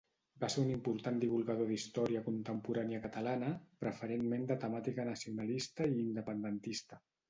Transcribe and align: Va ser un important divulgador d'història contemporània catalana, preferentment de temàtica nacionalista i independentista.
Va 0.43 0.47
ser 0.53 0.61
un 0.61 0.69
important 0.75 1.19
divulgador 1.23 1.69
d'història 1.73 2.23
contemporània 2.31 3.03
catalana, 3.05 3.53
preferentment 3.87 4.51
de 4.55 4.61
temàtica 4.67 5.11
nacionalista 5.15 5.93
i 5.97 5.99
independentista. 6.11 7.05